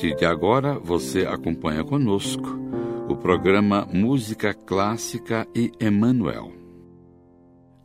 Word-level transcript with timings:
partir 0.00 0.14
de 0.14 0.24
agora, 0.24 0.78
você 0.78 1.26
acompanha 1.26 1.84
conosco 1.84 2.58
o 3.06 3.14
programa 3.14 3.86
Música 3.92 4.54
Clássica 4.54 5.46
e 5.54 5.70
Emmanuel. 5.78 6.52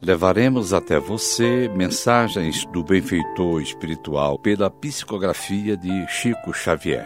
Levaremos 0.01 0.71
até 0.71 0.97
você 0.97 1.69
mensagens 1.75 2.65
do 2.67 2.85
benfeitor 2.85 3.61
espiritual 3.61 4.39
pela 4.39 4.69
psicografia 4.69 5.75
de 5.75 6.07
Chico 6.07 6.53
Xavier. 6.53 7.05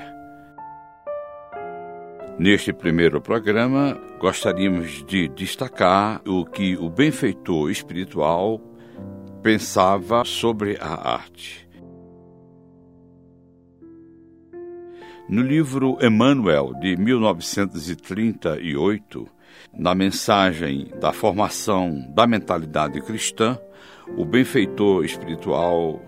Neste 2.38 2.72
primeiro 2.72 3.20
programa, 3.20 4.00
gostaríamos 4.20 5.04
de 5.08 5.28
destacar 5.30 6.22
o 6.28 6.46
que 6.46 6.78
o 6.78 6.88
benfeitor 6.88 7.72
espiritual 7.72 8.62
pensava 9.42 10.24
sobre 10.24 10.78
a 10.80 11.14
arte. 11.16 11.68
No 15.30 15.42
livro 15.44 16.00
Emmanuel, 16.02 16.74
de 16.82 16.98
1938, 16.98 19.28
na 19.72 19.94
mensagem 19.94 20.92
da 21.00 21.14
formação 21.14 22.04
da 22.16 22.26
mentalidade 22.26 23.00
cristã, 23.00 23.56
o 24.18 24.26
benfeitor 24.26 25.06
espiritual 25.06 26.02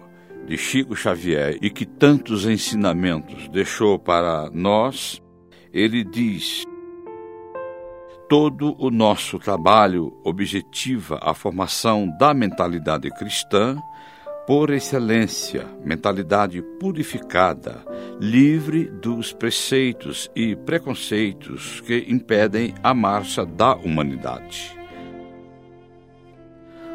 de 0.48 0.58
Chico 0.58 0.96
Xavier 0.96 1.56
e 1.62 1.70
que 1.70 1.86
tantos 1.86 2.48
ensinamentos 2.48 3.48
deixou 3.50 4.00
para 4.00 4.50
nós, 4.52 5.22
ele 5.72 6.04
diz: 6.04 6.64
Todo 8.28 8.76
o 8.80 8.90
nosso 8.90 9.38
trabalho 9.38 10.20
objetiva 10.24 11.20
a 11.22 11.36
formação 11.36 12.10
da 12.18 12.34
mentalidade 12.34 13.08
cristã 13.12 13.78
por 14.46 14.72
excelência, 14.72 15.68
mentalidade 15.84 16.62
purificada, 16.80 17.86
livre 18.20 18.86
dos 18.86 19.32
preceitos 19.32 20.30
e 20.36 20.56
preconceitos 20.56 21.82
que 21.82 22.06
impedem 22.08 22.74
a 22.82 22.94
marcha 22.94 23.46
da 23.46 23.76
humanidade. 23.76 24.78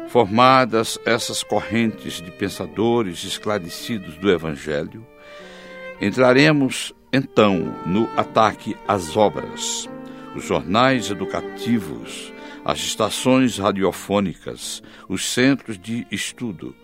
Formadas 0.07 0.99
essas 1.05 1.43
correntes 1.43 2.21
de 2.21 2.31
pensadores 2.31 3.23
esclarecidos 3.23 4.17
do 4.17 4.29
Evangelho, 4.29 5.05
entraremos 6.01 6.93
então 7.11 7.73
no 7.85 8.09
ataque 8.17 8.75
às 8.87 9.15
obras, 9.15 9.89
os 10.35 10.45
jornais 10.45 11.09
educativos, 11.09 12.33
as 12.63 12.79
estações 12.79 13.57
radiofônicas, 13.57 14.83
os 15.07 15.25
centros 15.31 15.79
de 15.79 16.05
estudo, 16.11 16.75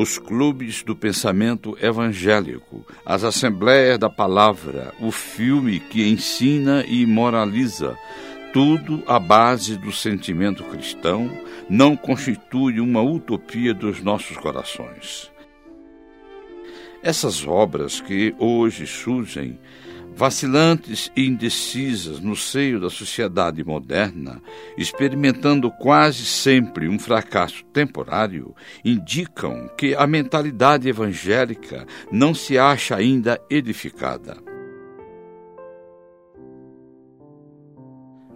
os 0.00 0.16
clubes 0.16 0.84
do 0.84 0.94
pensamento 0.94 1.76
evangélico, 1.84 2.86
as 3.04 3.24
assembleias 3.24 3.98
da 3.98 4.08
palavra, 4.08 4.94
o 5.00 5.10
filme 5.10 5.80
que 5.80 6.08
ensina 6.08 6.84
e 6.86 7.04
moraliza, 7.04 7.98
tudo 8.52 9.02
à 9.08 9.18
base 9.18 9.76
do 9.76 9.90
sentimento 9.90 10.62
cristão, 10.62 11.28
não 11.68 11.96
constitui 11.96 12.78
uma 12.78 13.02
utopia 13.02 13.74
dos 13.74 14.00
nossos 14.00 14.36
corações. 14.36 15.32
Essas 17.02 17.44
obras 17.44 18.00
que 18.00 18.32
hoje 18.38 18.86
surgem 18.86 19.58
vacilantes 20.14 21.10
e 21.16 21.26
indecisas 21.26 22.20
no 22.20 22.34
seio 22.34 22.80
da 22.80 22.90
sociedade 22.90 23.64
moderna, 23.64 24.42
experimentando 24.76 25.70
quase 25.70 26.24
sempre 26.24 26.88
um 26.88 26.98
fracasso 26.98 27.64
temporário, 27.66 28.54
indicam 28.84 29.68
que 29.76 29.94
a 29.94 30.06
mentalidade 30.06 30.88
evangélica 30.88 31.86
não 32.10 32.34
se 32.34 32.58
acha 32.58 32.96
ainda 32.96 33.40
edificada. 33.48 34.36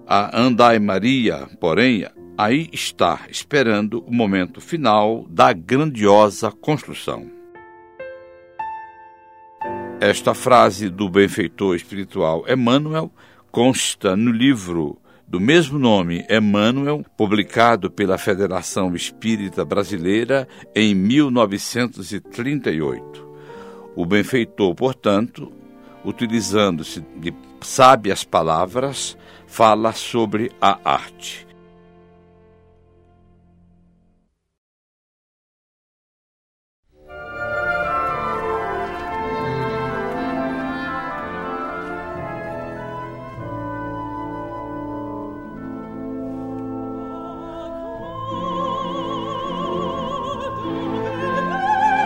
A 0.06 0.38
Andai 0.38 0.78
Maria, 0.78 1.48
porém, 1.60 2.06
aí 2.36 2.68
está, 2.72 3.20
esperando 3.30 4.04
o 4.06 4.12
momento 4.12 4.60
final 4.60 5.24
da 5.28 5.52
grandiosa 5.52 6.50
construção. 6.50 7.41
Esta 10.02 10.34
frase 10.34 10.90
do 10.90 11.08
benfeitor 11.08 11.76
espiritual 11.76 12.44
Emmanuel 12.48 13.08
consta 13.52 14.16
no 14.16 14.32
livro 14.32 14.98
do 15.28 15.38
mesmo 15.38 15.78
nome, 15.78 16.26
Emmanuel, 16.28 17.04
publicado 17.16 17.88
pela 17.88 18.18
Federação 18.18 18.96
Espírita 18.96 19.64
Brasileira 19.64 20.48
em 20.74 20.92
1938. 20.92 23.24
O 23.94 24.04
benfeitor, 24.04 24.74
portanto, 24.74 25.52
utilizando-se 26.04 27.00
de 27.18 27.32
sábias 27.60 28.24
palavras, 28.24 29.16
fala 29.46 29.92
sobre 29.92 30.50
a 30.60 30.80
arte. 30.84 31.46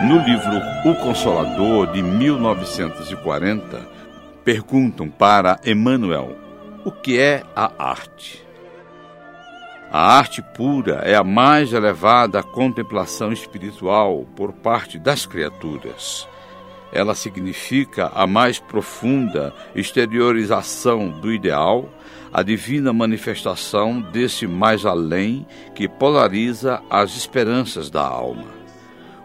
No 0.07 0.19
livro 0.19 0.61
O 0.85 0.95
Consolador, 0.95 1.91
de 1.91 2.01
1940, 2.01 3.85
perguntam 4.41 5.09
para 5.09 5.59
Emmanuel 5.65 6.33
o 6.85 6.91
que 6.93 7.19
é 7.19 7.43
a 7.53 7.69
arte. 7.77 8.41
A 9.91 10.17
arte 10.17 10.41
pura 10.41 11.01
é 11.03 11.13
a 11.13 11.25
mais 11.25 11.73
elevada 11.73 12.41
contemplação 12.41 13.33
espiritual 13.33 14.25
por 14.33 14.53
parte 14.53 14.97
das 14.97 15.25
criaturas. 15.25 16.25
Ela 16.93 17.13
significa 17.13 18.09
a 18.15 18.25
mais 18.25 18.59
profunda 18.59 19.53
exteriorização 19.75 21.09
do 21.09 21.33
ideal, 21.33 21.89
a 22.31 22.41
divina 22.43 22.93
manifestação 22.93 23.99
desse 23.99 24.47
mais 24.47 24.85
além 24.85 25.45
que 25.75 25.85
polariza 25.85 26.81
as 26.89 27.17
esperanças 27.17 27.89
da 27.89 28.03
alma. 28.07 28.56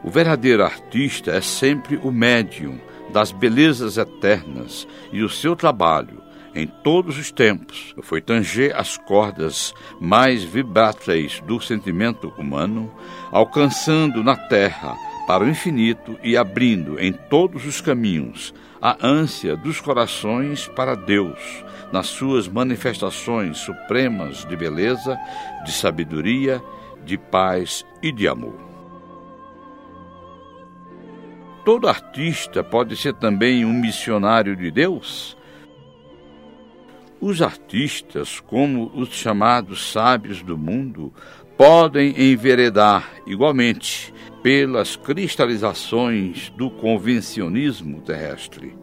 O 0.05 0.11
verdadeiro 0.11 0.65
artista 0.65 1.31
é 1.31 1.41
sempre 1.41 1.97
o 2.03 2.11
médium 2.11 2.79
das 3.13 3.31
belezas 3.31 3.99
eternas 3.99 4.87
e 5.13 5.23
o 5.23 5.29
seu 5.29 5.55
trabalho, 5.55 6.21
em 6.55 6.67
todos 6.67 7.17
os 7.17 7.31
tempos, 7.31 7.95
foi 8.03 8.21
tanger 8.21 8.77
as 8.77 8.99
cordas 8.99 9.73
mais 10.01 10.43
vibráteis 10.43 11.41
do 11.47 11.61
sentimento 11.61 12.33
humano, 12.37 12.93
alcançando 13.31 14.23
na 14.25 14.37
terra 14.37 14.95
para 15.27 15.45
o 15.45 15.49
infinito 15.49 16.19
e 16.23 16.37
abrindo 16.37 17.01
em 17.01 17.13
todos 17.13 17.65
os 17.65 17.81
caminhos 17.81 18.53
a 18.83 18.99
ânsia 19.01 19.57
dos 19.57 19.81
corações 19.81 20.67
para 20.67 20.97
Deus, 20.97 21.39
nas 21.93 22.09
suas 22.09 22.49
manifestações 22.49 23.59
supremas 23.59 24.45
de 24.45 24.57
beleza, 24.57 25.17
de 25.65 25.73
sabedoria, 25.73 26.61
de 27.05 27.17
paz 27.17 27.87
e 28.03 28.11
de 28.11 28.27
amor. 28.27 28.72
Todo 31.65 31.89
artista 31.89 32.65
pode 32.65 32.97
ser 32.97 33.15
também 33.15 33.65
um 33.65 33.73
missionário 33.73 34.57
de 34.57 34.69
Deus? 34.71 35.37
Os 37.21 37.41
artistas, 37.41 38.41
como 38.41 38.91
os 38.95 39.11
chamados 39.11 39.93
sábios 39.93 40.43
do 40.43 40.59
mundo, 40.59 41.13
podem 41.57 42.21
enveredar 42.21 43.09
igualmente 43.25 44.13
pelas 44.43 44.97
cristalizações 44.97 46.51
do 46.57 46.69
convencionismo 46.69 48.01
terrestre, 48.01 48.77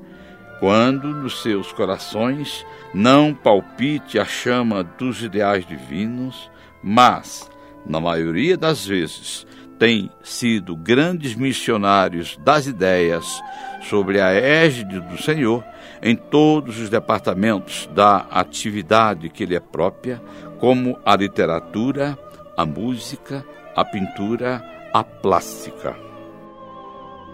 quando 0.61 1.09
nos 1.09 1.41
seus 1.41 1.73
corações 1.73 2.65
não 2.93 3.33
palpite 3.33 4.17
a 4.17 4.23
chama 4.23 4.85
dos 4.85 5.21
ideais 5.21 5.65
divinos, 5.65 6.49
mas, 6.81 7.51
na 7.85 7.99
maioria 7.99 8.55
das 8.55 8.85
vezes, 8.85 9.45
têm 9.79 10.11
sido 10.21 10.75
grandes 10.75 11.33
missionários 11.33 12.37
das 12.43 12.67
ideias 12.67 13.41
sobre 13.81 14.19
a 14.19 14.33
égide 14.33 14.99
do 14.99 15.17
Senhor 15.17 15.63
em 16.03 16.15
todos 16.15 16.77
os 16.79 16.89
departamentos 16.89 17.89
da 17.93 18.27
atividade 18.29 19.29
que 19.29 19.45
lhe 19.45 19.55
é 19.55 19.59
própria, 19.59 20.21
como 20.59 20.99
a 21.05 21.15
literatura, 21.15 22.19
a 22.55 22.65
música, 22.65 23.45
a 23.75 23.85
pintura, 23.85 24.63
a 24.93 25.03
plástica. 25.03 25.95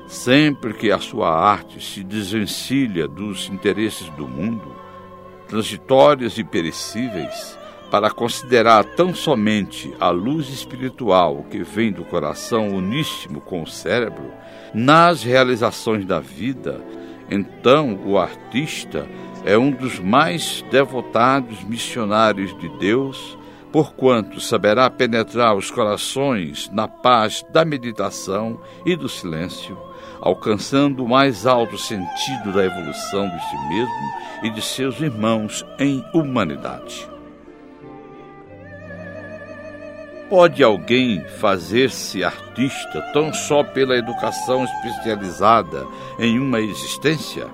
Sempre 0.08 0.74
que 0.74 0.92
a 0.92 1.00
sua 1.00 1.30
arte 1.30 1.84
se 1.84 2.04
desvencilha 2.04 3.08
dos 3.08 3.50
interesses 3.50 4.08
do 4.12 4.28
mundo, 4.28 4.76
transitórios 5.48 6.38
e 6.38 6.44
perecíveis, 6.44 7.58
para 7.90 8.10
considerar 8.10 8.84
tão 8.84 9.14
somente 9.14 9.94
a 10.00 10.10
luz 10.10 10.50
espiritual 10.50 11.46
que 11.50 11.64
vem 11.64 11.92
do 11.92 12.04
coração 12.04 12.70
uníssimo 12.70 13.40
com 13.40 13.62
o 13.64 13.68
cérebro, 13.68 14.32
nas 14.74 15.24
realizações 15.24 16.06
da 16.06 16.20
vida, 16.20 16.82
Então, 17.30 18.00
o 18.06 18.18
artista 18.18 19.08
é 19.44 19.58
um 19.58 19.72
dos 19.72 20.00
mais 20.00 20.64
devotados 20.70 21.64
missionários 21.64 22.56
de 22.58 22.70
Deus, 22.78 23.38
porquanto 23.72 24.40
saberá 24.40 24.90
penetrar 24.90 25.56
os 25.56 25.70
corações 25.70 26.70
na 26.72 26.88
paz 26.88 27.44
da 27.52 27.66
meditação 27.66 28.60
e 28.86 28.96
do 28.96 29.10
silêncio, 29.10 29.78
alcançando 30.22 31.04
o 31.04 31.10
mais 31.10 31.46
alto 31.46 31.78
sentido 31.78 32.54
da 32.54 32.66
evolução 32.66 33.28
de 33.28 33.50
si 33.50 33.70
mesmo 33.70 34.14
e 34.44 34.50
de 34.50 34.62
seus 34.62 35.00
irmãos 35.02 35.66
em 35.80 36.04
humanidade. 36.14 37.15
Pode 40.30 40.64
alguém 40.64 41.24
fazer-se 41.40 42.24
artista 42.24 43.00
tão 43.14 43.32
só 43.32 43.64
pela 43.64 43.96
educação 43.96 44.64
especializada 44.64 45.86
em 46.18 46.40
uma 46.40 46.60
existência? 46.60 47.46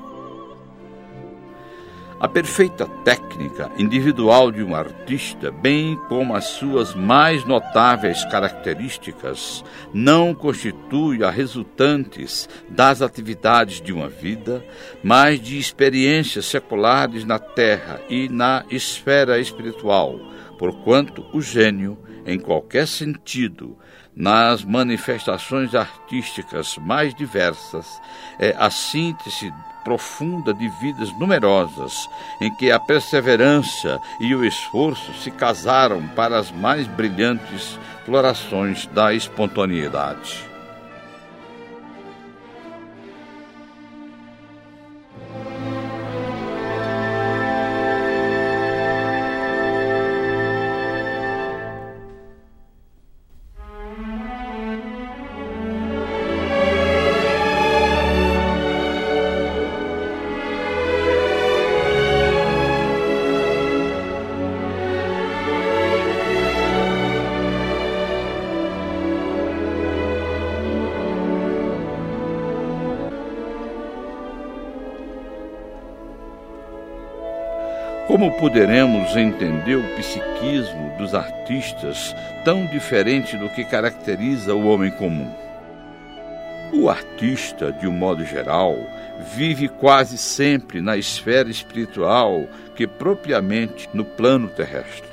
A 2.17 2.29
perfeita 2.29 2.85
técnica 3.03 3.69
individual 3.77 4.53
de 4.53 4.63
um 4.63 4.73
artista, 4.73 5.51
bem 5.51 5.99
como 6.07 6.33
as 6.33 6.45
suas 6.45 6.95
mais 6.95 7.43
notáveis 7.43 8.23
características, 8.25 9.65
não 9.93 10.33
constitui 10.33 11.25
a 11.25 11.29
resultantes 11.29 12.47
das 12.69 13.01
atividades 13.01 13.81
de 13.81 13.91
uma 13.91 14.07
vida, 14.07 14.63
mas 15.03 15.41
de 15.41 15.57
experiências 15.57 16.45
seculares 16.45 17.25
na 17.25 17.37
terra 17.37 17.99
e 18.07 18.29
na 18.29 18.63
esfera 18.69 19.39
espiritual, 19.39 20.17
porquanto 20.57 21.25
o 21.33 21.41
gênio 21.41 21.97
em 22.25 22.39
qualquer 22.39 22.87
sentido, 22.87 23.77
nas 24.15 24.63
manifestações 24.63 25.73
artísticas 25.73 26.77
mais 26.77 27.13
diversas, 27.15 27.87
é 28.39 28.55
a 28.57 28.69
síntese 28.69 29.53
profunda 29.83 30.53
de 30.53 30.67
vidas 30.79 31.11
numerosas, 31.17 32.07
em 32.39 32.53
que 32.53 32.71
a 32.71 32.79
perseverança 32.79 33.99
e 34.19 34.35
o 34.35 34.45
esforço 34.45 35.13
se 35.15 35.31
casaram 35.31 36.07
para 36.09 36.37
as 36.37 36.51
mais 36.51 36.87
brilhantes 36.87 37.79
florações 38.05 38.85
da 38.87 39.13
espontaneidade. 39.13 40.50
Como 78.11 78.29
poderemos 78.33 79.15
entender 79.15 79.77
o 79.77 79.95
psiquismo 79.95 80.93
dos 80.97 81.15
artistas 81.15 82.13
tão 82.43 82.65
diferente 82.65 83.37
do 83.37 83.47
que 83.47 83.63
caracteriza 83.63 84.53
o 84.53 84.67
homem 84.67 84.91
comum? 84.91 85.33
O 86.73 86.89
artista, 86.89 87.71
de 87.71 87.87
um 87.87 87.91
modo 87.93 88.25
geral, 88.25 88.75
vive 89.33 89.69
quase 89.69 90.17
sempre 90.17 90.81
na 90.81 90.97
esfera 90.97 91.49
espiritual 91.49 92.49
que 92.75 92.85
propriamente 92.85 93.89
no 93.93 94.03
plano 94.03 94.49
terrestre. 94.49 95.07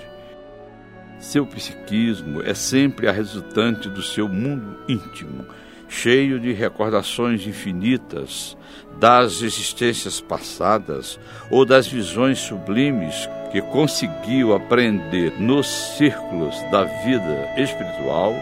Seu 1.21 1.47
psiquismo 1.47 2.43
é 2.43 2.53
sempre 2.53 3.07
a 3.07 3.13
resultante 3.13 3.89
do 3.89 4.03
seu 4.03 4.29
mundo 4.29 4.77
íntimo, 4.89 5.47
cheio 5.89 6.39
de 6.39 6.53
recordações 6.53 7.47
infinitas 7.47 8.57
das 8.99 9.43
existências 9.43 10.21
passadas 10.21 11.19
ou 11.51 11.65
das 11.65 11.87
visões 11.87 12.39
sublimes 12.39 13.29
que 13.51 13.63
conseguiu 13.63 14.55
aprender 14.55 15.33
nos 15.41 15.67
círculos 15.97 16.55
da 16.71 16.85
vida 16.85 17.55
espiritual 17.57 18.35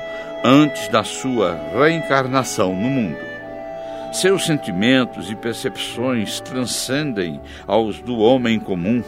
antes 0.45 0.89
da 0.89 1.05
sua 1.05 1.59
reencarnação 1.73 2.75
no 2.75 2.89
mundo. 2.89 3.19
Seus 4.13 4.47
sentimentos 4.47 5.31
e 5.31 5.37
percepções 5.37 6.41
transcendem 6.41 7.41
aos 7.67 8.01
do 8.01 8.19
homem 8.19 8.59
comum 8.59 9.03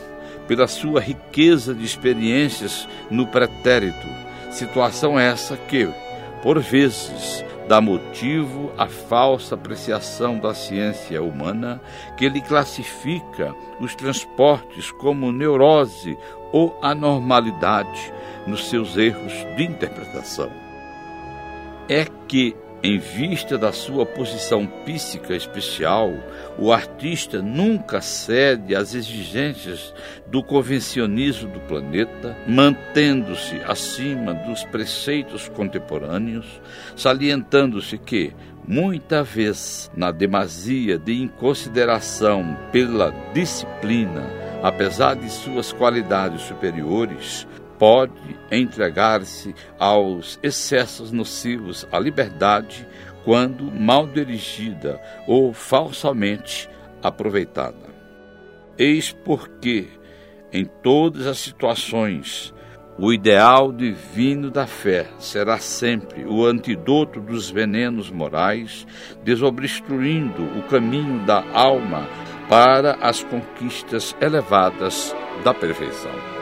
pela 0.46 0.66
sua 0.66 1.00
riqueza 1.00 1.74
de 1.74 1.84
experiências 1.84 2.88
no 3.10 3.26
pretérito, 3.26 4.06
situação 4.50 5.18
essa 5.18 5.56
que, 5.56 5.88
por 6.42 6.58
vezes, 6.58 7.44
dá 7.68 7.82
motivo 7.82 8.72
à 8.78 8.86
falsa 8.86 9.54
apreciação 9.54 10.38
da 10.38 10.54
ciência 10.54 11.22
humana, 11.22 11.80
que 12.16 12.26
lhe 12.26 12.40
classifica 12.40 13.54
os 13.78 13.94
transportes 13.94 14.90
como 14.90 15.30
neurose 15.30 16.16
ou 16.50 16.76
anormalidade 16.80 18.12
nos 18.46 18.70
seus 18.70 18.96
erros 18.96 19.32
de 19.54 19.64
interpretação. 19.64 20.50
É 21.90 22.06
que 22.26 22.56
em 22.82 22.96
vista 22.98 23.58
da 23.58 23.72
sua 23.72 24.06
posição 24.06 24.64
psíquica 24.84 25.34
especial, 25.34 26.12
o 26.56 26.72
artista 26.72 27.42
nunca 27.42 28.00
cede 28.00 28.74
às 28.74 28.94
exigências 28.94 29.92
do 30.28 30.44
convencionismo 30.44 31.50
do 31.50 31.60
planeta, 31.60 32.36
mantendo-se 32.46 33.56
acima 33.66 34.32
dos 34.32 34.62
preceitos 34.64 35.48
contemporâneos, 35.48 36.60
salientando-se 36.94 37.98
que, 37.98 38.32
muita 38.66 39.24
vez, 39.24 39.90
na 39.96 40.12
demasia 40.12 40.96
de 40.96 41.20
inconsideração 41.20 42.56
pela 42.70 43.12
disciplina, 43.34 44.22
apesar 44.62 45.16
de 45.16 45.28
suas 45.30 45.72
qualidades 45.72 46.42
superiores, 46.42 47.44
pode 47.78 48.12
entregar-se 48.50 49.54
aos 49.78 50.38
excessos 50.42 51.12
nocivos 51.12 51.86
à 51.92 51.98
liberdade 51.98 52.86
quando 53.24 53.64
mal 53.64 54.06
dirigida 54.06 55.00
ou 55.26 55.52
falsamente 55.52 56.68
aproveitada. 57.02 57.88
Eis 58.78 59.12
porque, 59.12 59.88
em 60.52 60.64
todas 60.64 61.26
as 61.26 61.38
situações, 61.38 62.54
o 62.98 63.12
ideal 63.12 63.72
divino 63.72 64.50
da 64.50 64.66
fé 64.66 65.06
será 65.18 65.58
sempre 65.58 66.24
o 66.24 66.44
antídoto 66.44 67.20
dos 67.20 67.48
venenos 67.48 68.10
morais, 68.10 68.86
desobstruindo 69.22 70.42
o 70.58 70.62
caminho 70.64 71.24
da 71.24 71.44
alma 71.52 72.08
para 72.48 72.94
as 73.00 73.22
conquistas 73.22 74.16
elevadas 74.20 75.14
da 75.44 75.54
perfeição. 75.54 76.37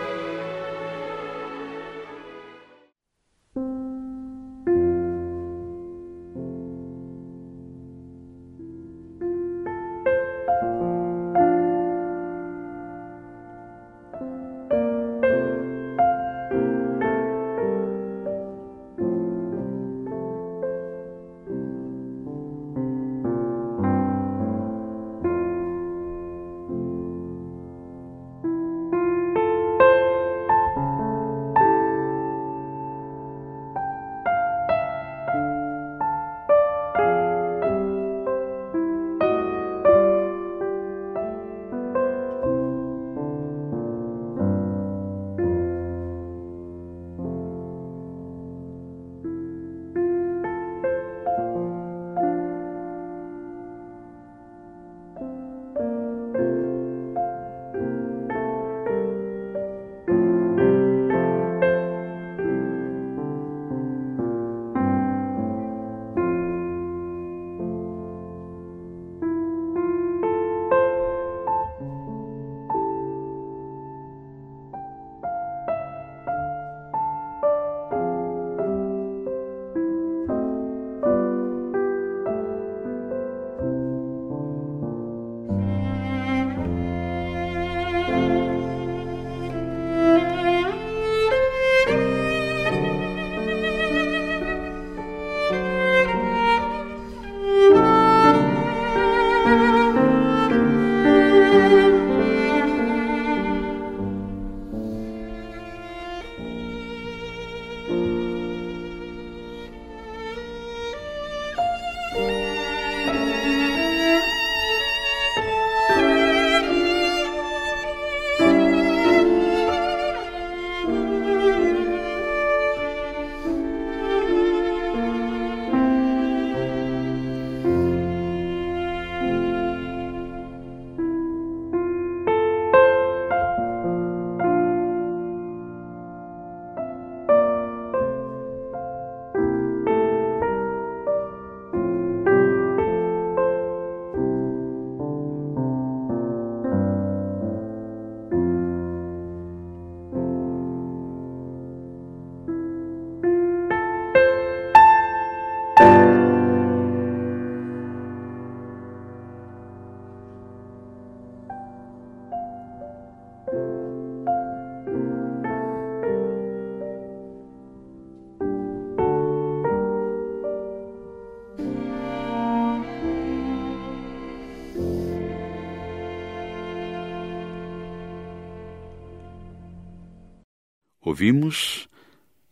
Ouvimos 181.17 181.89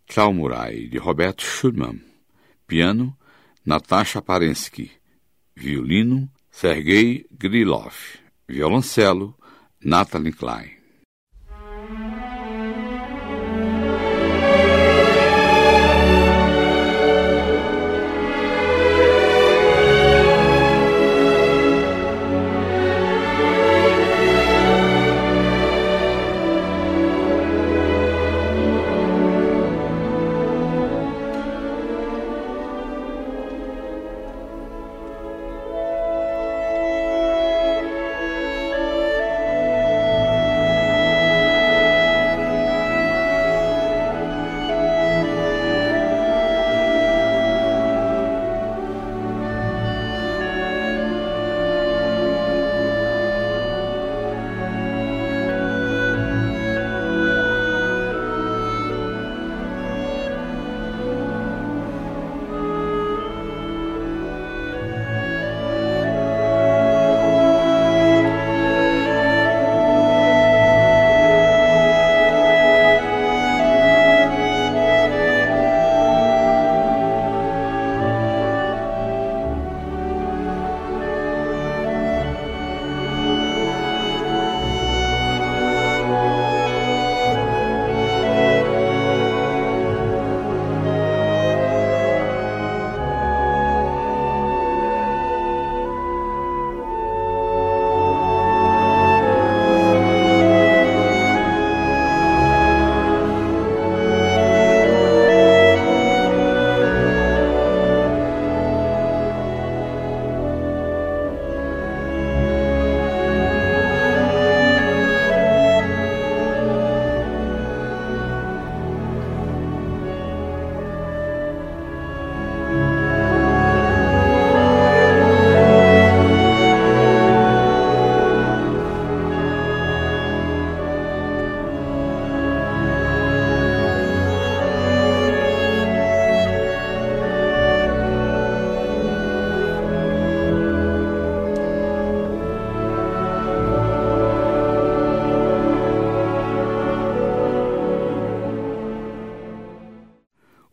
Tchau 0.06 0.32
Murai, 0.32 0.88
de 0.88 0.98
Roberto 0.98 1.44
Schulman. 1.44 2.00
Piano, 2.66 3.14
Natasha 3.62 4.22
Parensky. 4.22 4.90
Violino, 5.54 6.30
Sergei 6.50 7.26
Grilov. 7.30 7.94
Violoncelo, 8.48 9.36
Natalie 9.82 10.32
Klein. 10.32 10.70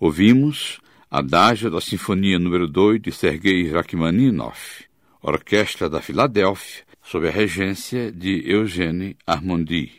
Ouvimos 0.02 0.80
Adágio 1.12 1.70
da 1.70 1.80
Sinfonia 1.80 2.40
número 2.40 2.68
2 2.68 3.00
de 3.04 3.12
Sergei 3.12 3.72
Rachmaninoff, 3.72 4.86
Orquestra 5.22 5.88
da 5.88 6.02
Filadélfia, 6.02 6.82
sob 7.04 7.28
a 7.28 7.32
regência 7.32 8.12
de 8.12 8.42
Eugênie 8.52 9.16
Armondi. 9.28 9.92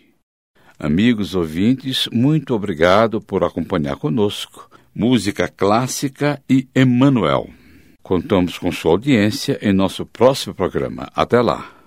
Amigos 0.77 1.37
ouvintes, 1.37 2.09
muito 2.13 2.53
obrigado 2.53 3.21
por 3.21 3.45
acompanhar 3.45 3.95
conosco 3.95 4.69
música 4.93 5.47
clássica 5.47 6.43
e 6.51 6.67
Emmanuel. 6.75 7.49
Contamos 8.03 8.59
com 8.59 8.73
sua 8.73 8.91
audiência 8.91 9.57
em 9.63 9.73
nosso 9.73 10.05
próximo 10.05 10.53
programa. 10.53 11.09
Até 11.15 11.41
lá! 11.41 11.82